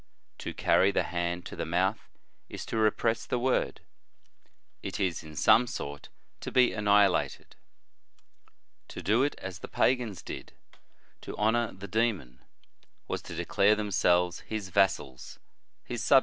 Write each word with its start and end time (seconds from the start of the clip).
To 0.39 0.51
carry 0.51 0.89
the 0.89 1.03
hand 1.03 1.45
to 1.45 1.55
the 1.55 1.63
mouth, 1.63 2.09
is 2.49 2.65
to 2.65 2.77
repress 2.77 3.27
the 3.27 3.37
word; 3.37 3.81
it 4.81 4.99
is, 4.99 5.21
in 5.21 5.35
some 5.35 5.67
sort, 5.67 6.09
to 6.39 6.51
be 6.51 6.73
annihilated. 6.73 7.55
To 8.87 9.03
do 9.03 9.21
it 9.21 9.35
as 9.37 9.59
the 9.59 9.67
pagans 9.67 10.23
did, 10.23 10.53
to 11.21 11.37
honor 11.37 11.67
the 11.71 11.85
celestial 11.87 12.15
bodies 12.17 12.41
are 13.45 13.75
the 13.75 13.83
most 13.83 14.03
noble 14.89 15.07
portion. 15.85 16.19